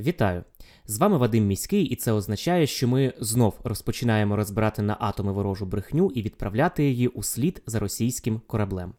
Вітаю! 0.00 0.44
З 0.86 0.98
вами 0.98 1.18
Вадим 1.18 1.46
Міський, 1.46 1.84
і 1.84 1.96
це 1.96 2.12
означає, 2.12 2.66
що 2.66 2.88
ми 2.88 3.14
знов 3.20 3.60
розпочинаємо 3.64 4.36
розбирати 4.36 4.82
на 4.82 4.96
атоми 5.00 5.32
ворожу 5.32 5.66
брехню 5.66 6.10
і 6.14 6.22
відправляти 6.22 6.84
її 6.84 7.08
у 7.08 7.22
слід 7.22 7.62
за 7.66 7.78
російським 7.78 8.40
кораблем. 8.46 8.92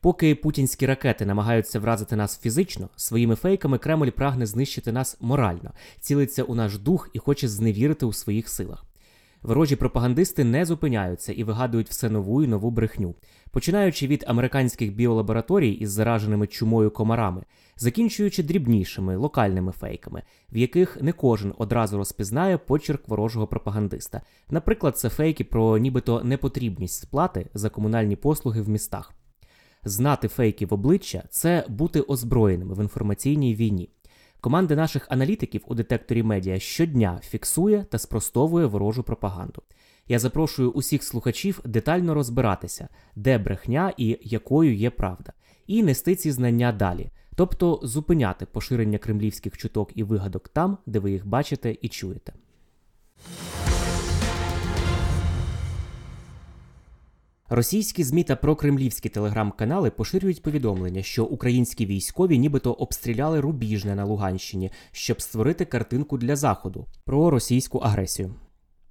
Поки 0.00 0.34
путінські 0.34 0.86
ракети 0.86 1.26
намагаються 1.26 1.80
вразити 1.80 2.16
нас 2.16 2.40
фізично, 2.40 2.88
своїми 2.96 3.34
фейками 3.34 3.78
Кремль 3.78 4.10
прагне 4.10 4.46
знищити 4.46 4.92
нас 4.92 5.16
морально, 5.20 5.72
цілиться 6.00 6.42
у 6.42 6.54
наш 6.54 6.78
дух 6.78 7.10
і 7.12 7.18
хоче 7.18 7.48
зневірити 7.48 8.06
у 8.06 8.12
своїх 8.12 8.48
силах. 8.48 8.89
Ворожі 9.42 9.76
пропагандисти 9.76 10.44
не 10.44 10.64
зупиняються 10.64 11.32
і 11.32 11.44
вигадують 11.44 11.88
все 11.88 12.10
нову 12.10 12.42
і 12.42 12.46
нову 12.46 12.70
брехню, 12.70 13.14
починаючи 13.50 14.06
від 14.06 14.24
американських 14.26 14.94
біолабораторій 14.94 15.70
із 15.70 15.90
зараженими 15.90 16.46
чумою 16.46 16.90
комарами, 16.90 17.42
закінчуючи 17.76 18.42
дрібнішими 18.42 19.16
локальними 19.16 19.72
фейками, 19.72 20.22
в 20.52 20.56
яких 20.56 21.02
не 21.02 21.12
кожен 21.12 21.54
одразу 21.58 21.96
розпізнає 21.96 22.58
почерк 22.58 23.08
ворожого 23.08 23.46
пропагандиста. 23.46 24.20
Наприклад, 24.50 24.98
це 24.98 25.08
фейки 25.08 25.44
про 25.44 25.78
нібито 25.78 26.24
непотрібність 26.24 27.02
сплати 27.02 27.46
за 27.54 27.70
комунальні 27.70 28.16
послуги 28.16 28.62
в 28.62 28.68
містах. 28.68 29.14
Знати 29.84 30.28
фейки 30.28 30.66
в 30.66 30.74
обличчя 30.74 31.22
це 31.30 31.64
бути 31.68 32.00
озброєними 32.00 32.74
в 32.74 32.80
інформаційній 32.80 33.54
війні. 33.54 33.90
Команда 34.40 34.74
наших 34.74 35.06
аналітиків 35.10 35.64
у 35.66 35.74
детекторі 35.74 36.22
медіа 36.22 36.58
щодня 36.58 37.20
фіксує 37.22 37.84
та 37.90 37.98
спростовує 37.98 38.66
ворожу 38.66 39.02
пропаганду. 39.02 39.62
Я 40.08 40.18
запрошую 40.18 40.70
усіх 40.70 41.02
слухачів 41.02 41.60
детально 41.64 42.14
розбиратися, 42.14 42.88
де 43.16 43.38
брехня 43.38 43.92
і 43.96 44.18
якою 44.22 44.74
є 44.74 44.90
правда, 44.90 45.32
і 45.66 45.82
нести 45.82 46.16
ці 46.16 46.30
знання 46.30 46.72
далі, 46.72 47.10
тобто 47.34 47.80
зупиняти 47.82 48.46
поширення 48.46 48.98
кремлівських 48.98 49.56
чуток 49.56 49.90
і 49.94 50.02
вигадок 50.02 50.48
там, 50.48 50.78
де 50.86 50.98
ви 50.98 51.12
їх 51.12 51.26
бачите 51.26 51.76
і 51.82 51.88
чуєте. 51.88 52.32
Російські 57.52 58.04
ЗМІ 58.04 58.24
та 58.24 58.36
прокремлівські 58.36 59.08
телеграм-канали 59.08 59.90
поширюють 59.90 60.42
повідомлення, 60.42 61.02
що 61.02 61.24
українські 61.24 61.86
військові 61.86 62.38
нібито 62.38 62.72
обстріляли 62.72 63.40
Рубіжне 63.40 63.94
на 63.94 64.04
Луганщині, 64.04 64.70
щоб 64.92 65.22
створити 65.22 65.64
картинку 65.64 66.18
для 66.18 66.36
заходу 66.36 66.86
про 67.04 67.30
російську 67.30 67.78
агресію. 67.78 68.34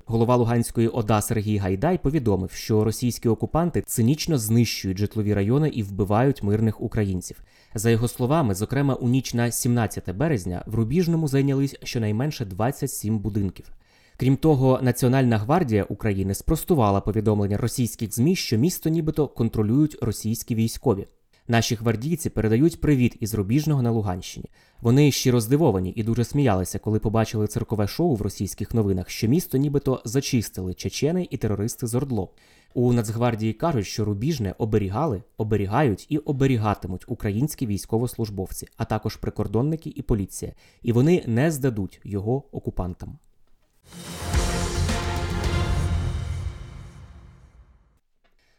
Голова 0.05 0.35
Луганської 0.35 0.87
ОДА 0.87 1.21
Сергій 1.21 1.57
Гайдай 1.57 1.97
повідомив, 1.97 2.51
що 2.51 2.83
російські 2.83 3.29
окупанти 3.29 3.81
цинічно 3.81 4.37
знищують 4.37 4.97
житлові 4.97 5.33
райони 5.33 5.69
і 5.69 5.83
вбивають 5.83 6.43
мирних 6.43 6.81
українців. 6.81 7.41
За 7.75 7.89
його 7.89 8.07
словами, 8.07 8.55
зокрема, 8.55 8.93
у 8.93 9.09
ніч 9.09 9.33
на 9.33 9.51
17 9.51 10.15
березня 10.15 10.63
в 10.65 10.75
Рубіжному 10.75 11.27
зайнялись 11.27 11.75
щонайменше 11.83 12.45
27 12.45 13.19
будинків. 13.19 13.71
Крім 14.19 14.37
того, 14.37 14.79
Національна 14.81 15.37
гвардія 15.37 15.83
України 15.83 16.33
спростувала 16.33 17.01
повідомлення 17.01 17.57
російських 17.57 18.15
ЗМІ, 18.15 18.35
що 18.35 18.57
місто 18.57 18.89
нібито 18.89 19.27
контролюють 19.27 19.97
російські 20.01 20.55
військові. 20.55 21.07
Наші 21.47 21.75
гвардійці 21.75 22.29
передають 22.29 22.81
привіт 22.81 23.17
із 23.19 23.33
Рубіжного 23.33 23.81
на 23.81 23.91
Луганщині. 23.91 24.45
Вони 24.81 25.11
щиро 25.11 25.41
здивовані 25.41 25.93
і 25.95 26.03
дуже 26.03 26.23
сміялися, 26.23 26.79
коли 26.79 26.99
побачили 26.99 27.47
циркове 27.47 27.87
шоу 27.87 28.15
в 28.15 28.21
російських 28.21 28.73
новинах, 28.73 29.09
що 29.09 29.27
місто 29.27 29.57
нібито 29.57 30.01
зачистили 30.05 30.73
чечени 30.73 31.27
і 31.31 31.37
терористи 31.37 31.87
з 31.87 31.95
Ордло. 31.95 32.29
У 32.73 32.93
Нацгвардії 32.93 33.53
кажуть, 33.53 33.87
що 33.87 34.05
Рубіжне 34.05 34.55
оберігали, 34.57 35.23
оберігають 35.37 36.05
і 36.09 36.17
оберігатимуть 36.17 37.05
українські 37.07 37.67
військовослужбовці, 37.67 38.67
а 38.77 38.85
також 38.85 39.15
прикордонники 39.15 39.93
і 39.95 40.01
поліція, 40.01 40.53
і 40.81 40.91
вони 40.91 41.23
не 41.27 41.51
здадуть 41.51 42.01
його 42.03 42.43
окупантам. 42.51 43.17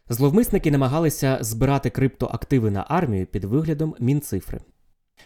Зловмисники 0.09 0.71
намагалися 0.71 1.37
збирати 1.41 1.89
криптоактиви 1.89 2.71
на 2.71 2.85
армію 2.87 3.25
під 3.25 3.43
виглядом 3.43 3.95
Мінцифри. 3.99 4.59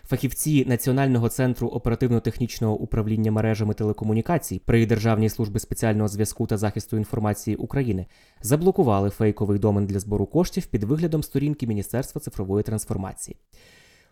Фахівці 0.03 0.66
Національного 0.66 1.29
центру 1.29 1.67
оперативно-технічного 1.67 2.75
управління 2.75 3.31
мережами 3.31 3.73
телекомунікацій 3.73 4.61
при 4.66 4.85
Державній 4.85 5.29
службі 5.29 5.59
спеціального 5.59 6.07
зв'язку 6.07 6.47
та 6.47 6.57
захисту 6.57 6.97
інформації 6.97 7.55
України 7.55 8.05
заблокували 8.41 9.09
фейковий 9.09 9.59
домен 9.59 9.85
для 9.85 9.99
збору 9.99 10.25
коштів 10.25 10.66
під 10.66 10.83
виглядом 10.83 11.23
сторінки 11.23 11.67
Міністерства 11.67 12.22
цифрової 12.22 12.63
трансформації. 12.63 13.37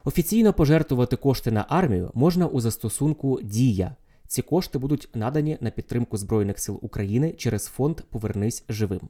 Офіційно 0.04 0.54
пожертвувати 0.54 1.16
кошти 1.16 1.52
на 1.52 1.66
армію 1.70 2.12
можна 2.14 2.48
у 2.48 2.60
застосунку 2.60 3.40
Дія. 3.44 3.96
Ці 4.34 4.42
кошти 4.42 4.80
будуть 4.80 5.10
надані 5.14 5.58
на 5.62 5.70
підтримку 5.70 6.18
Збройних 6.18 6.60
сил 6.60 6.80
України 6.82 7.34
через 7.38 7.66
фонд 7.66 8.02
Повернись 8.02 8.64
живим. 8.70 9.02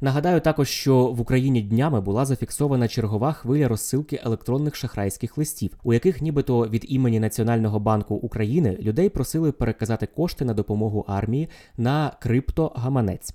Нагадаю 0.00 0.40
також, 0.40 0.68
що 0.68 1.06
в 1.06 1.20
Україні 1.20 1.62
днями 1.62 2.00
була 2.00 2.24
зафіксована 2.24 2.88
чергова 2.88 3.32
хвиля 3.32 3.68
розсилки 3.68 4.20
електронних 4.24 4.76
шахрайських 4.76 5.38
листів, 5.38 5.70
у 5.84 5.92
яких 5.92 6.22
нібито 6.22 6.68
від 6.68 6.84
імені 6.88 7.20
Національного 7.20 7.80
банку 7.80 8.14
України 8.14 8.78
людей 8.80 9.08
просили 9.08 9.52
переказати 9.52 10.06
кошти 10.06 10.44
на 10.44 10.54
допомогу 10.54 11.04
армії 11.08 11.48
на 11.76 12.12
криптогаманець. 12.20 13.34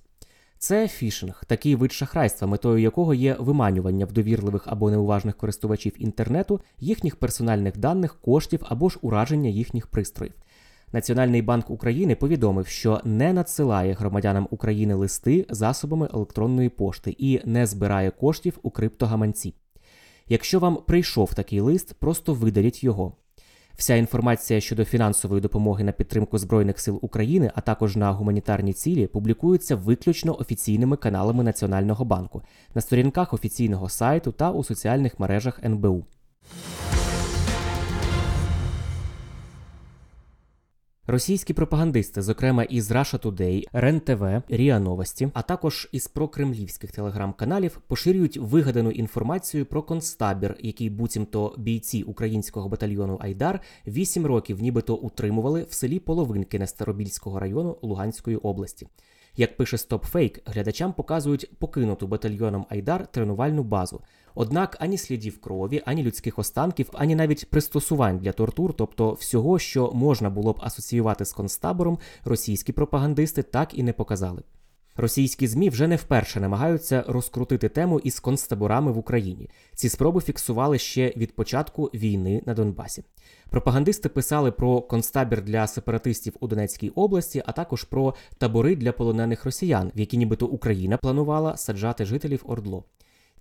Це 0.58 0.88
фішинг, 0.88 1.44
такий 1.48 1.76
вид 1.76 1.92
шахрайства, 1.92 2.48
метою 2.48 2.78
якого 2.78 3.14
є 3.14 3.36
виманювання 3.40 4.06
в 4.06 4.12
довірливих 4.12 4.64
або 4.68 4.92
неуважних 4.92 5.38
користувачів 5.38 5.94
інтернету 5.98 6.62
їхніх 6.80 7.16
персональних 7.16 7.78
даних, 7.78 8.16
коштів 8.22 8.66
або 8.70 8.90
ж 8.90 9.00
ураження 9.02 9.50
їхніх 9.50 9.88
пристроїв. 9.88 10.34
Національний 10.94 11.41
банк 11.41 11.69
України 11.69 12.16
повідомив, 12.16 12.68
що 12.68 13.02
не 13.03 13.34
надсилає 13.34 13.94
громадянам 13.94 14.47
України 14.52 14.94
листи 14.94 15.46
засобами 15.50 16.09
електронної 16.13 16.69
пошти 16.69 17.16
і 17.18 17.41
не 17.46 17.66
збирає 17.66 18.12
коштів 18.12 18.59
у 18.63 18.69
криптогаманці. 18.69 19.53
Якщо 20.28 20.59
вам 20.59 20.75
прийшов 20.88 21.34
такий 21.34 21.59
лист, 21.59 21.94
просто 21.94 22.34
видаліть 22.34 22.84
його. 22.84 23.13
Вся 23.75 23.96
інформація 23.96 24.62
щодо 24.62 24.85
фінансової 24.85 25.41
допомоги 25.41 25.84
на 25.84 25.91
підтримку 25.91 26.38
Збройних 26.38 26.80
сил 26.80 27.00
України, 27.01 27.51
а 27.56 27.62
також 27.62 27.96
на 27.96 28.12
гуманітарні 28.12 28.74
цілі, 28.74 29.07
публікується 29.07 29.75
виключно 29.75 30.40
офіційними 30.40 30.97
каналами 30.97 31.44
Національного 31.44 32.06
банку 32.06 32.41
на 32.75 32.81
сторінках 32.81 33.34
офіційного 33.34 33.90
сайту 33.90 34.31
та 34.31 34.51
у 34.51 34.63
соціальних 34.63 35.19
мережах 35.19 35.59
НБУ. 35.63 36.06
Російські 41.12 41.54
пропагандисти, 41.54 42.22
зокрема 42.22 42.64
із 42.64 42.92
Russia 42.92 43.20
Today, 43.20 43.68
РЕН-ТВ, 43.74 44.42
РІА 44.50 44.80
Новості, 44.80 45.30
а 45.34 45.42
також 45.42 45.90
із 45.92 46.08
прокремлівських 46.08 46.92
телеграм-каналів 46.92 47.80
поширюють 47.88 48.38
вигадану 48.38 48.92
інформацію 48.92 49.66
про 49.66 49.84
концтабір, 49.84 50.56
який 50.60 50.90
буцімто 50.90 51.56
бійці 51.58 52.04
українського 52.04 52.70
батальйону 52.70 53.18
Айдар 53.22 53.60
вісім 53.88 54.26
років 54.26 54.62
нібито 54.62 54.96
утримували 54.96 55.63
в 55.69 55.74
селі 55.74 56.00
Половинки 56.00 56.60
Нестеробільського 56.60 57.40
району 57.40 57.78
Луганської 57.81 58.38
області. 58.38 58.88
Як 59.38 59.57
пише 59.57 59.78
StopFake, 59.78 60.39
глядачам 60.45 60.94
показують 60.94 61.57
покинуту 61.60 62.07
батальйоном 62.07 62.66
Айдар 62.69 63.07
тренувальну 63.07 63.63
базу. 63.63 64.01
Однак 64.36 64.78
ані 64.80 64.98
слідів 64.98 65.42
крові, 65.42 65.81
ані 65.86 66.04
людських 66.04 66.39
останків, 66.39 66.89
ані 66.94 67.16
навіть 67.16 67.50
пристосувань 67.50 68.18
для 68.18 68.31
тортур, 68.31 68.74
тобто 68.74 69.12
всього, 69.12 69.60
що 69.60 69.92
можна 69.94 70.30
було 70.30 70.54
б 70.54 70.60
асоціювати 70.62 71.25
з 71.25 71.33
концтабором, 71.33 72.00
російські 72.25 72.72
пропагандисти 72.72 73.44
так 73.44 73.74
і 73.74 73.83
не 73.83 73.94
показали. 73.94 74.44
Російські 74.98 75.48
ЗМІ 75.48 75.70
вже 75.70 75.88
не 75.88 75.96
вперше 75.96 76.40
намагаються 76.40 77.04
розкрутити 77.08 77.70
тему 77.70 78.00
із 78.00 78.20
концтаборами 78.20 78.92
в 78.92 78.98
Україні. 78.98 79.50
Ці 79.76 79.90
спроби 79.90 80.22
фіксували 80.22 80.78
ще 80.78 81.14
від 81.18 81.36
початку 81.36 81.84
війни 81.84 82.42
на 82.46 82.54
Донбасі. 82.54 83.04
Пропагандисти 83.50 84.10
писали 84.10 84.52
про 84.52 84.82
концтабір 84.82 85.42
для 85.42 85.68
сепаратистів 85.68 86.34
у 86.40 86.48
Донецькій 86.48 86.90
області, 86.90 87.44
а 87.46 87.52
також 87.52 87.84
про 87.84 88.14
табори 88.38 88.76
для 88.76 88.92
полонених 88.92 89.46
росіян, 89.46 89.92
в 89.96 90.00
які 90.00 90.18
нібито 90.18 90.46
Україна 90.46 90.98
планувала 90.98 91.58
саджати 91.58 92.06
жителів 92.06 92.44
Ордло. 92.46 92.84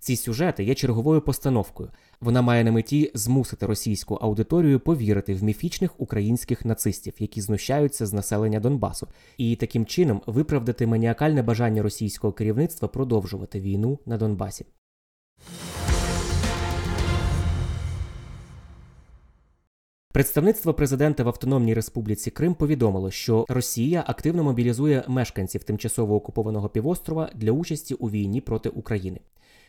Ці 0.03 0.15
сюжети 0.15 0.63
є 0.63 0.75
черговою 0.75 1.21
постановкою. 1.21 1.89
Вона 2.21 2.41
має 2.41 2.63
на 2.63 2.71
меті 2.71 3.11
змусити 3.13 3.65
російську 3.65 4.15
аудиторію 4.15 4.79
повірити 4.79 5.33
в 5.33 5.43
міфічних 5.43 6.01
українських 6.01 6.65
нацистів, 6.65 7.13
які 7.19 7.41
знущаються 7.41 8.05
з 8.05 8.13
населення 8.13 8.59
Донбасу, 8.59 9.07
і 9.37 9.55
таким 9.55 9.85
чином 9.85 10.21
виправдати 10.25 10.87
маніакальне 10.87 11.43
бажання 11.43 11.81
російського 11.81 12.33
керівництва 12.33 12.87
продовжувати 12.87 13.59
війну 13.59 13.99
на 14.05 14.17
Донбасі. 14.17 14.65
Представництво 20.13 20.73
президента 20.73 21.23
в 21.23 21.27
Автономній 21.27 21.73
Республіці 21.73 22.31
Крим 22.31 22.53
повідомило, 22.53 23.11
що 23.11 23.45
Росія 23.49 24.03
активно 24.07 24.43
мобілізує 24.43 25.03
мешканців 25.07 25.63
тимчасово 25.63 26.15
окупованого 26.15 26.69
півострова 26.69 27.29
для 27.35 27.51
участі 27.51 27.93
у 27.93 28.09
війні 28.09 28.41
проти 28.41 28.69
України. 28.69 29.19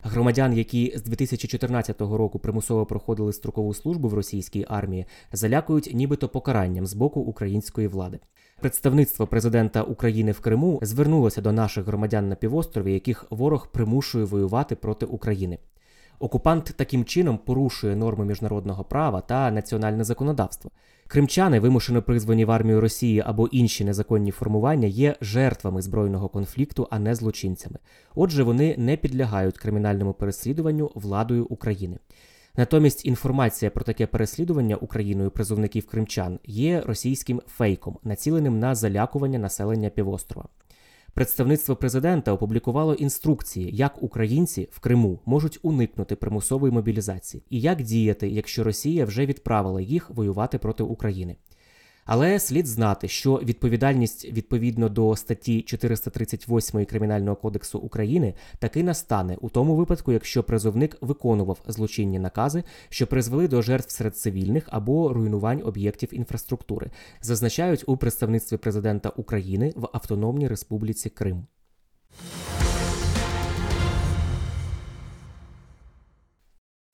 Громадян, 0.05 0.53
які 0.53 0.93
з 0.95 1.03
2014 1.03 2.01
року 2.01 2.39
примусово 2.39 2.85
проходили 2.85 3.33
строкову 3.33 3.73
службу 3.73 4.07
в 4.07 4.13
російській 4.13 4.65
армії, 4.69 5.05
залякують 5.31 5.91
нібито 5.93 6.29
покаранням 6.29 6.87
з 6.87 6.93
боку 6.93 7.19
української 7.19 7.87
влади. 7.87 8.19
Представництво 8.61 9.27
президента 9.27 9.83
України 9.83 10.31
в 10.31 10.39
Криму 10.39 10.79
звернулося 10.81 11.41
до 11.41 11.51
наших 11.51 11.85
громадян 11.85 12.29
на 12.29 12.35
півострові, 12.35 12.93
яких 12.93 13.25
ворог 13.29 13.71
примушує 13.71 14.25
воювати 14.25 14.75
проти 14.75 15.05
України. 15.05 15.57
Окупант 16.23 16.73
таким 16.77 17.05
чином 17.05 17.37
порушує 17.37 17.95
норми 17.95 18.25
міжнародного 18.25 18.83
права 18.83 19.21
та 19.21 19.51
національне 19.51 20.03
законодавство. 20.03 20.71
Кримчани, 21.07 21.59
вимушено 21.59 22.01
призвані 22.01 22.45
в 22.45 22.51
армію 22.51 22.81
Росії 22.81 23.23
або 23.25 23.47
інші 23.47 23.85
незаконні 23.85 24.31
формування, 24.31 24.87
є 24.87 25.15
жертвами 25.21 25.81
збройного 25.81 26.29
конфлікту, 26.29 26.87
а 26.91 26.99
не 26.99 27.15
злочинцями. 27.15 27.79
Отже, 28.15 28.43
вони 28.43 28.75
не 28.77 28.97
підлягають 28.97 29.57
кримінальному 29.57 30.13
переслідуванню 30.13 30.91
владою 30.95 31.45
України. 31.45 31.97
Натомість 32.55 33.05
інформація 33.05 33.71
про 33.71 33.83
таке 33.83 34.07
переслідування 34.07 34.75
Україною 34.75 35.31
призовників 35.31 35.87
кримчан 35.87 36.39
є 36.45 36.81
російським 36.85 37.41
фейком, 37.47 37.97
націленим 38.03 38.59
на 38.59 38.75
залякування 38.75 39.39
населення 39.39 39.89
півострова. 39.89 40.47
Представництво 41.13 41.75
президента 41.75 42.31
опублікувало 42.31 42.93
інструкції, 42.93 43.75
як 43.75 44.03
українці 44.03 44.67
в 44.71 44.79
Криму 44.79 45.19
можуть 45.25 45.59
уникнути 45.61 46.15
примусової 46.15 46.73
мобілізації 46.73 47.43
і 47.49 47.61
як 47.61 47.81
діяти, 47.81 48.29
якщо 48.29 48.63
Росія 48.63 49.05
вже 49.05 49.25
відправила 49.25 49.81
їх 49.81 50.09
воювати 50.09 50.57
проти 50.57 50.83
України. 50.83 51.35
Але 52.05 52.39
слід 52.39 52.67
знати, 52.67 53.07
що 53.07 53.35
відповідальність 53.35 54.25
відповідно 54.25 54.89
до 54.89 55.15
статті 55.15 55.61
438 55.61 56.85
Кримінального 56.85 57.35
кодексу 57.35 57.79
України 57.79 58.33
таки 58.59 58.83
настане 58.83 59.37
у 59.41 59.49
тому 59.49 59.75
випадку, 59.75 60.11
якщо 60.11 60.43
призовник 60.43 60.97
виконував 61.01 61.59
злочинні 61.67 62.19
накази, 62.19 62.63
що 62.89 63.07
призвели 63.07 63.47
до 63.47 63.61
жертв 63.61 63.91
серед 63.91 64.17
цивільних 64.17 64.67
або 64.71 65.13
руйнувань 65.13 65.61
об'єктів 65.65 66.13
інфраструктури, 66.13 66.91
зазначають 67.21 67.83
у 67.87 67.97
представництві 67.97 68.57
президента 68.57 69.09
України 69.09 69.73
в 69.75 69.89
Автономній 69.93 70.47
Республіці 70.47 71.09
Крим. 71.09 71.45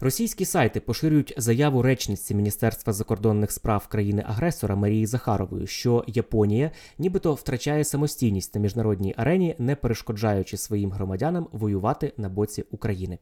Російські 0.02 0.46
сайти 0.46 0.80
поширюють 0.80 1.34
заяву 1.38 1.82
речниці 1.82 2.36
Міністерства 2.36 2.94
закордонних 2.94 3.52
справ 3.52 3.88
країни-агресора 3.88 4.76
Марії 4.76 5.06
Захарової, 5.06 5.68
що 5.68 6.04
Японія 6.08 6.72
нібито 6.98 7.34
втрачає 7.34 7.84
самостійність 7.84 8.56
на 8.56 8.62
міжнародній 8.62 9.14
арені, 9.18 9.56
не 9.58 9.76
перешкоджаючи 9.76 10.58
своїм 10.58 10.92
громадянам 10.92 11.48
воювати 11.52 12.14
на 12.18 12.30
боці 12.30 12.64
України. 12.72 13.20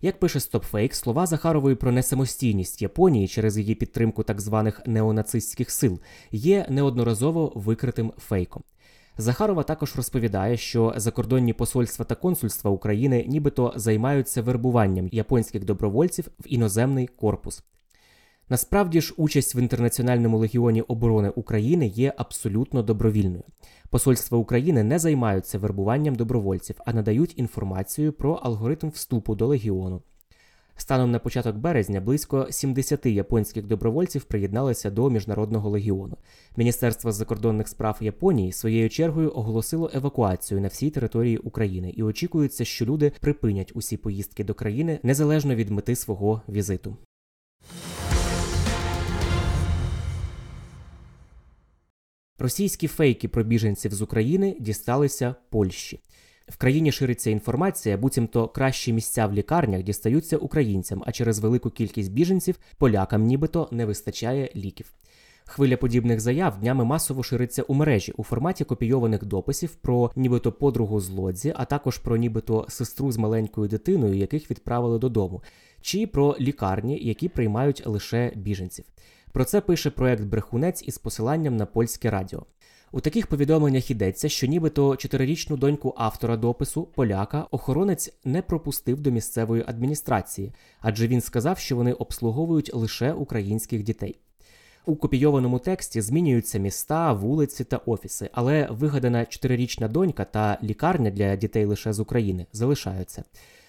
Як 0.00 0.18
пише 0.18 0.38
StopFake, 0.38 0.92
слова 0.92 1.26
Захарової 1.26 1.76
про 1.76 1.92
несамостійність 1.92 2.82
Японії 2.82 3.28
через 3.28 3.58
її 3.58 3.74
підтримку 3.74 4.22
так 4.22 4.40
званих 4.40 4.82
неонацистських 4.86 5.70
сил 5.70 6.00
є 6.30 6.66
неодноразово 6.68 7.52
викритим 7.54 8.12
фейком. 8.18 8.62
Захарова 9.18 9.62
також 9.62 9.96
розповідає, 9.96 10.56
що 10.56 10.94
закордонні 10.96 11.52
посольства 11.52 12.04
та 12.04 12.14
консульства 12.14 12.70
України 12.70 13.24
нібито 13.28 13.72
займаються 13.76 14.42
вербуванням 14.42 15.08
японських 15.12 15.64
добровольців 15.64 16.28
в 16.38 16.44
іноземний 16.46 17.06
корпус. 17.06 17.64
Насправді 18.48 19.00
ж, 19.00 19.14
участь 19.16 19.54
в 19.54 19.56
інтернаціональному 19.56 20.38
легіоні 20.38 20.82
оборони 20.82 21.28
України 21.28 21.86
є 21.86 22.14
абсолютно 22.16 22.82
добровільною. 22.82 23.44
Посольства 23.90 24.38
України 24.38 24.82
не 24.82 24.98
займаються 24.98 25.58
вербуванням 25.58 26.14
добровольців, 26.14 26.76
а 26.86 26.92
надають 26.92 27.38
інформацію 27.38 28.12
про 28.12 28.34
алгоритм 28.34 28.88
вступу 28.88 29.34
до 29.34 29.46
легіону. 29.46 30.02
Станом 30.76 31.10
на 31.10 31.18
початок 31.18 31.56
березня 31.56 32.00
близько 32.00 32.46
70 32.50 33.06
японських 33.06 33.66
добровольців 33.66 34.24
приєдналися 34.24 34.90
до 34.90 35.10
міжнародного 35.10 35.70
легіону. 35.70 36.16
Міністерство 36.56 37.12
закордонних 37.12 37.68
справ 37.68 37.98
Японії 38.00 38.52
своєю 38.52 38.90
чергою 38.90 39.32
оголосило 39.34 39.90
евакуацію 39.94 40.60
на 40.60 40.68
всій 40.68 40.90
території 40.90 41.36
України 41.36 41.90
і 41.90 42.02
очікується, 42.02 42.64
що 42.64 42.84
люди 42.84 43.12
припинять 43.20 43.72
усі 43.74 43.96
поїздки 43.96 44.44
до 44.44 44.54
країни 44.54 44.98
незалежно 45.02 45.54
від 45.54 45.70
мети 45.70 45.96
свого 45.96 46.42
візиту. 46.48 46.96
Російські 52.38 52.88
фейки 52.88 53.28
про 53.28 53.44
біженців 53.44 53.94
з 53.94 54.02
України 54.02 54.56
дісталися 54.60 55.34
Польщі. 55.50 56.00
В 56.48 56.56
країні 56.56 56.92
шириться 56.92 57.30
інформація, 57.30 57.96
буцімто 57.96 58.48
кращі 58.48 58.92
місця 58.92 59.26
в 59.26 59.32
лікарнях 59.32 59.82
дістаються 59.82 60.36
українцям, 60.36 61.02
а 61.06 61.12
через 61.12 61.38
велику 61.38 61.70
кількість 61.70 62.12
біженців 62.12 62.58
полякам 62.78 63.22
нібито 63.22 63.68
не 63.70 63.86
вистачає 63.86 64.50
ліків. 64.56 64.92
Хвиля 65.44 65.76
подібних 65.76 66.20
заяв 66.20 66.60
днями 66.60 66.84
масово 66.84 67.22
шириться 67.22 67.62
у 67.62 67.74
мережі 67.74 68.12
у 68.16 68.24
форматі 68.24 68.64
копійованих 68.64 69.24
дописів 69.24 69.74
про 69.74 70.10
нібито 70.16 70.52
подругу 70.52 71.00
з 71.00 71.10
лодзі, 71.10 71.54
а 71.56 71.64
також 71.64 71.98
про 71.98 72.16
нібито 72.16 72.66
сестру 72.68 73.12
з 73.12 73.16
маленькою 73.16 73.68
дитиною, 73.68 74.14
яких 74.14 74.50
відправили 74.50 74.98
додому, 74.98 75.42
чи 75.80 76.06
про 76.06 76.36
лікарні, 76.40 76.98
які 77.02 77.28
приймають 77.28 77.86
лише 77.86 78.32
біженців. 78.36 78.84
Про 79.32 79.44
це 79.44 79.60
пише 79.60 79.90
проект 79.90 80.22
Брехунець 80.22 80.82
із 80.82 80.98
посиланням 80.98 81.56
на 81.56 81.66
польське 81.66 82.10
радіо. 82.10 82.46
У 82.94 83.00
таких 83.00 83.26
повідомленнях 83.26 83.90
йдеться, 83.90 84.28
що 84.28 84.46
нібито 84.46 84.96
чотирирічну 84.96 85.56
доньку 85.56 85.94
автора 85.96 86.36
допису, 86.36 86.82
поляка, 86.82 87.46
охоронець 87.50 88.12
не 88.24 88.42
пропустив 88.42 89.00
до 89.00 89.10
місцевої 89.10 89.64
адміністрації, 89.66 90.52
адже 90.80 91.08
він 91.08 91.20
сказав, 91.20 91.58
що 91.58 91.76
вони 91.76 91.92
обслуговують 91.92 92.74
лише 92.74 93.12
українських 93.12 93.82
дітей. 93.82 94.16
У 94.86 94.96
копійованому 94.96 95.58
тексті 95.58 96.00
змінюються 96.00 96.58
міста, 96.58 97.12
вулиці 97.12 97.64
та 97.64 97.76
офіси, 97.76 98.30
але 98.32 98.68
вигадана 98.70 99.26
чотирирічна 99.26 99.88
донька 99.88 100.24
та 100.24 100.58
лікарня 100.62 101.10
для 101.10 101.36
дітей 101.36 101.64
лише 101.64 101.92
з 101.92 102.00
України 102.00 102.46
залишаються. 102.52 103.24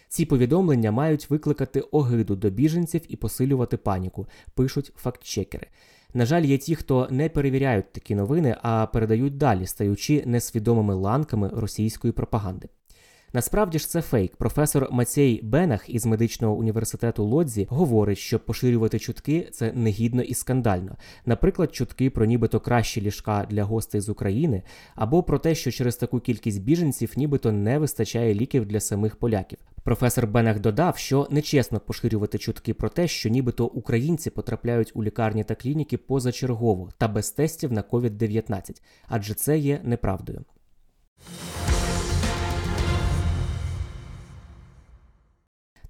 Ці 0.10 0.26
повідомлення 0.26 0.92
мають 0.92 1.30
викликати 1.30 1.80
огиду 1.80 2.36
до 2.36 2.50
біженців 2.50 3.02
і 3.08 3.16
посилювати 3.16 3.78
паніку, 3.78 4.28
пишуть 4.56 4.92
фактчекери. 4.96 5.68
На 6.14 6.26
жаль, 6.26 6.44
є 6.44 6.58
ті, 6.58 6.76
хто 6.76 7.08
не 7.12 7.30
перевіряють 7.30 7.92
такі 7.92 8.16
новини, 8.16 8.56
а 8.62 8.86
передають 8.86 9.38
далі, 9.38 9.66
стаючи 9.66 10.24
несвідомими 10.26 10.94
ланками 10.94 11.52
російської 11.54 12.14
пропаганди. 12.14 12.70
Насправді 13.36 13.80
ж 13.80 13.90
це 13.90 14.02
фейк. 14.02 14.36
Професор 14.36 14.88
Мацей 14.92 15.40
Бенах 15.44 15.90
із 15.90 16.06
медичного 16.06 16.56
університету 16.56 17.24
Лодзі 17.24 17.68
говорить, 17.70 18.18
що 18.18 18.40
поширювати 18.40 19.00
чутки 19.00 19.50
це 19.52 19.72
негідно 19.76 20.22
і 20.22 20.34
скандально. 20.34 20.96
Наприклад, 21.26 21.76
чутки 21.76 22.10
про 22.10 22.26
нібито 22.26 22.60
кращі 22.60 23.02
ліжка 23.02 23.48
для 23.50 23.64
гостей 23.64 24.02
з 24.02 24.10
України, 24.10 24.64
або 24.96 25.24
про 25.24 25.40
те, 25.40 25.56
що 25.56 25.72
через 25.72 25.96
таку 25.96 26.20
кількість 26.20 26.62
біженців 26.62 27.14
нібито 27.16 27.52
не 27.52 27.80
вистачає 27.80 28.34
ліків 28.34 28.66
для 28.66 28.80
самих 28.80 29.16
поляків. 29.16 29.60
Професор 29.84 30.28
Бенах 30.28 30.60
додав, 30.60 30.98
що 30.98 31.28
нечесно 31.32 31.80
поширювати 31.80 32.38
чутки 32.38 32.74
про 32.74 32.90
те, 32.90 33.08
що 33.08 33.30
нібито 33.30 33.66
українці 33.66 34.30
потрапляють 34.30 34.92
у 34.94 35.04
лікарні 35.04 35.44
та 35.44 35.56
клініки 35.56 35.98
позачергово 35.98 36.90
та 36.98 37.08
без 37.08 37.32
тестів 37.32 37.72
на 37.72 37.82
COVID-19, 37.82 38.82
адже 39.08 39.34
це 39.34 39.58
є 39.58 39.82
неправдою. 39.84 40.46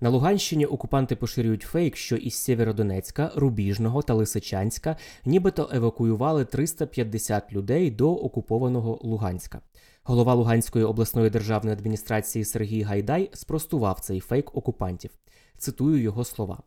На 0.01 0.09
Луганщині 0.09 0.65
окупанти 0.65 1.15
поширюють 1.15 1.61
фейк, 1.61 1.95
що 1.95 2.15
із 2.15 2.33
Сєвєродонецька, 2.33 3.31
Рубіжного 3.35 4.01
та 4.01 4.13
Лисичанська 4.13 4.97
нібито 5.25 5.69
евакуювали 5.73 6.45
350 6.45 7.53
людей 7.53 7.91
до 7.91 8.15
окупованого 8.15 8.99
Луганська. 9.01 9.61
Голова 10.05 10.33
Луганської 10.33 10.85
обласної 10.85 11.29
державної 11.29 11.77
адміністрації 11.77 12.45
Сергій 12.45 12.81
Гайдай 12.81 13.29
спростував 13.33 13.99
цей 13.99 14.19
фейк 14.19 14.55
окупантів. 14.55 15.11
Цитую 15.57 16.01
його 16.01 16.23
слова. 16.25 16.59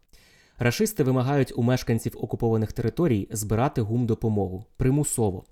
Рашисти 0.59 1.05
вимагають 1.05 1.53
у 1.57 1.63
мешканців 1.63 2.17
окупованих 2.21 2.73
територій 2.73 3.29
збирати 3.31 3.81
гумдопомогу 3.81 4.65
примусово. 4.77 5.45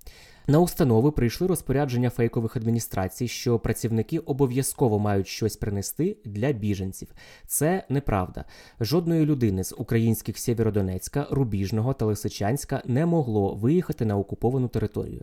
На 0.47 0.61
установи 0.61 1.11
прийшли 1.11 1.47
розпорядження 1.47 2.11
фейкових 2.11 2.57
адміністрацій, 2.57 3.29
що 3.29 3.59
працівники 3.59 4.19
обов'язково 4.19 4.99
мають 4.99 5.29
щось 5.29 5.57
принести 5.57 6.17
для 6.25 6.53
біженців. 6.53 7.09
Це 7.47 7.85
неправда. 7.89 8.45
Жодної 8.81 9.27
людини 9.27 9.65
з 9.65 9.75
українських 9.79 10.39
Сєвєродонецька, 10.39 11.27
Рубіжного 11.31 11.95
та 11.95 12.05
Лисичанська 12.05 12.83
не 12.85 13.07
могло 13.07 13.55
виїхати 13.55 14.05
на 14.05 14.19
окуповану 14.19 14.69
територію. 14.69 15.23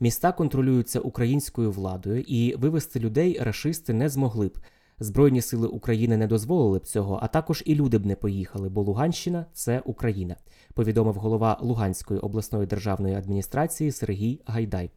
Міста 0.00 0.32
контролюються 0.32 1.00
українською 1.00 1.70
владою, 1.70 2.20
і 2.20 2.54
вивести 2.56 3.00
людей 3.00 3.38
рашисти 3.40 3.92
не 3.92 4.08
змогли 4.08 4.48
б. 4.48 4.58
Збройні 5.00 5.42
сили 5.42 5.68
України 5.68 6.16
не 6.16 6.26
дозволили 6.26 6.78
б 6.78 6.86
цього, 6.86 7.18
а 7.22 7.28
також 7.28 7.62
і 7.66 7.74
люди 7.74 7.98
б 7.98 8.06
не 8.06 8.16
поїхали, 8.16 8.68
бо 8.68 8.82
Луганщина 8.82 9.46
це 9.52 9.82
Україна, 9.84 10.36
повідомив 10.74 11.14
голова 11.14 11.58
Луганської 11.60 12.20
обласної 12.20 12.66
державної 12.66 13.14
адміністрації 13.14 13.92
Сергій 13.92 14.40
Гайдай. 14.46 14.90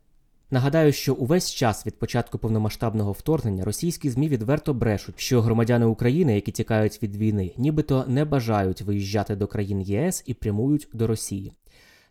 Нагадаю, 0.52 0.94
що 0.94 1.14
увесь 1.14 1.54
час 1.54 1.86
від 1.86 2.00
початку 2.00 2.38
повномасштабного 2.38 3.12
вторгнення 3.12 3.66
російські 3.66 4.10
змі 4.10 4.30
відверто 4.30 4.74
брешуть, 4.74 5.20
що 5.20 5.42
громадяни 5.42 5.86
України, 5.86 6.36
які 6.36 6.52
тікають 6.52 7.04
від 7.04 7.16
війни, 7.16 7.52
нібито 7.58 8.06
не 8.08 8.26
бажають 8.26 8.82
виїжджати 8.82 9.36
до 9.36 9.48
країн 9.48 9.82
ЄС 9.82 10.24
і 10.26 10.34
прямують 10.34 10.88
до 10.94 11.08
Росії. 11.08 11.54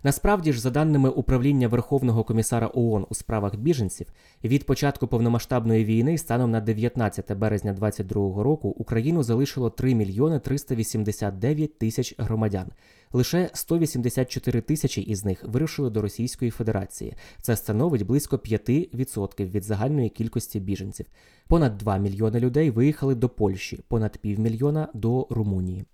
Насправді 0.04 0.52
ж, 0.52 0.60
за 0.60 0.70
даними 0.70 1.08
управління 1.08 1.68
Верховного 1.68 2.24
комісара 2.24 2.70
ООН 2.74 3.06
у 3.08 3.14
справах 3.14 3.56
біженців, 3.56 4.06
від 4.44 4.66
початку 4.66 5.06
повномасштабної 5.06 5.84
війни 5.84 6.18
станом 6.18 6.50
на 6.50 6.60
19 6.60 7.32
березня 7.32 7.72
2022 7.72 8.42
року 8.42 8.68
Україну 8.68 9.22
залишило 9.22 9.70
3 9.70 9.94
мільйони 9.94 10.38
389 10.38 11.78
тисяч 11.78 12.14
громадян. 12.18 12.66
Лише 13.12 13.50
184 13.52 14.60
тисячі 14.60 15.02
із 15.02 15.24
них 15.24 15.44
вирушили 15.44 15.90
до 15.90 16.02
Російської 16.02 16.50
Федерації. 16.50 17.14
Це 17.42 17.56
становить 17.56 18.06
близько 18.06 18.36
5% 18.36 19.50
від 19.50 19.64
загальної 19.64 20.08
кількості 20.08 20.60
біженців. 20.60 21.06
Понад 21.48 21.78
2 21.78 21.98
мільйони 21.98 22.40
людей 22.40 22.70
виїхали 22.70 23.14
до 23.14 23.28
Польщі, 23.28 23.80
понад 23.88 24.18
півмільйона 24.18 24.88
до 24.94 25.26
Румунії. 25.30 25.84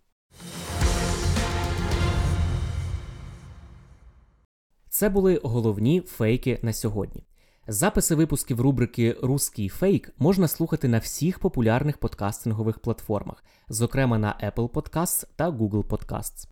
Це 5.01 5.09
були 5.09 5.41
головні 5.43 6.01
фейки 6.01 6.59
на 6.63 6.73
сьогодні. 6.73 7.25
Записи 7.69 8.15
випусків 8.15 8.61
рубрики 8.61 9.17
Руський 9.23 9.69
фейк 9.69 10.13
можна 10.19 10.49
слухати 10.49 10.89
на 10.89 10.99
всіх 10.99 11.39
популярних 11.39 11.99
подкастингових 11.99 12.79
платформах, 12.79 13.45
зокрема 13.69 14.19
на 14.19 14.39
Apple 14.45 14.69
Podcasts 14.69 15.27
та 15.37 15.51
Google 15.51 15.85
Podcasts. 15.85 16.49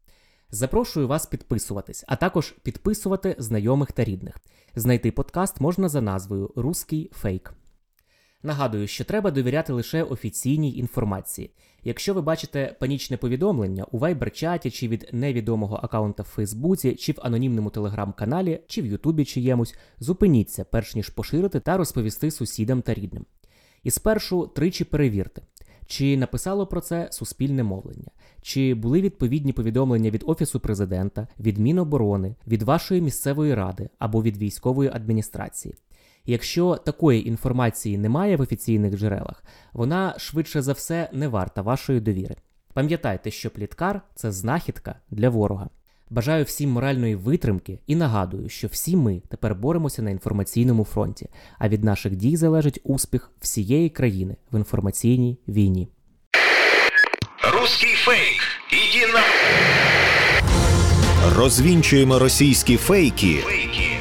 Запрошую 0.50 1.09
вас 1.09 1.26
підписуватись, 1.26 2.05
а 2.09 2.17
також 2.17 2.50
підписувати 2.50 3.37
знайомих 3.38 3.93
та 3.93 4.05
рідних. 4.05 4.38
Знайти 4.75 5.11
подкаст 5.11 5.61
можна 5.61 5.88
за 5.88 6.00
назвою 6.00 6.52
Руський 6.57 7.11
фейк. 7.12 7.55
Нагадую, 8.42 8.87
що 8.87 9.04
треба 9.04 9.30
довіряти 9.30 9.73
лише 9.73 10.02
офіційній 10.02 10.76
інформації. 10.76 11.50
Якщо 11.85 12.14
ви 12.14 12.23
бачите 12.23 12.76
панічне 12.80 13.16
повідомлення 13.16 13.87
у 13.92 13.99
вайбер-чаті 13.99 14.71
чи 14.71 14.88
від 14.88 15.09
невідомого 15.12 15.80
аккаунта 15.83 16.23
в 16.23 16.26
Фейсбуці, 16.26 16.95
чи 16.95 17.12
в 17.12 17.18
анонімному 17.23 17.71
телеграм-каналі, 17.71 18.61
чи 18.66 18.83
в 18.83 18.87
Ютубі 18.87 19.25
чиємусь, 19.25 19.75
зупиніться, 19.99 20.64
перш 20.64 20.95
ніж 20.95 21.09
поширити 21.09 21.61
та 21.61 21.76
розповісти 21.76 22.30
сусідам 22.30 22.83
та 22.83 22.95
рідним. 22.95 23.26
І 23.83 23.90
спершу 23.90 24.47
тричі 24.47 24.85
перевірте, 24.85 25.42
чи 25.87 26.16
написало 26.16 26.66
про 26.66 26.80
це 26.80 27.09
суспільне 27.12 27.62
мовлення, 27.62 28.11
чи 28.42 28.75
були 28.75 29.00
відповідні 29.00 29.52
повідомлення 29.52 30.11
від 30.11 30.25
Офісу 30.26 30.61
президента, 30.61 31.28
від 31.40 31.59
Міноборони, 31.59 32.35
від 32.47 32.62
вашої 32.62 33.00
місцевої 33.00 33.54
ради 33.54 33.88
або 33.99 34.23
від 34.23 34.37
військової 34.37 34.90
адміністрації. 34.95 35.75
Якщо 36.30 36.76
такої 36.76 37.28
інформації 37.28 37.99
немає 37.99 38.37
в 38.37 38.40
офіційних 38.40 38.97
джерелах, 38.97 39.44
вона 39.73 40.14
швидше 40.18 40.62
за 40.62 40.73
все 40.73 41.11
не 41.12 41.28
варта 41.28 41.62
вашої 41.62 42.00
довіри. 42.00 42.37
Пам'ятайте, 42.75 43.30
що 43.30 43.50
пліткар 43.50 44.00
це 44.14 44.32
знахідка 44.32 44.94
для 45.11 45.28
ворога. 45.28 45.68
Бажаю 46.11 46.44
всім 46.44 46.70
моральної 46.70 47.14
витримки 47.14 47.78
і 47.87 47.97
нагадую, 47.97 48.49
що 48.49 48.68
всі 48.68 48.97
ми 48.97 49.23
тепер 49.28 49.54
боремося 49.54 50.02
на 50.02 50.11
інформаційному 50.11 50.85
фронті, 50.85 51.28
а 51.58 51.68
від 51.68 51.85
наших 51.85 52.16
дій 52.16 52.37
залежить 52.37 52.80
успіх 52.85 53.30
всієї 53.40 53.90
країни 53.90 54.37
в 54.52 54.56
інформаційній 54.56 55.38
війні. 55.49 55.88
Русский 57.52 57.94
фейк. 57.94 58.40
Иди 58.73 59.12
на... 59.12 59.23
Розвінчуємо 61.37 62.18
російські 62.18 62.76
фейки, 62.76 63.35
Фейки. 63.35 63.67